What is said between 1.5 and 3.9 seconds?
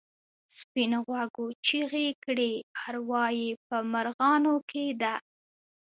چیغې کړې اروا یې په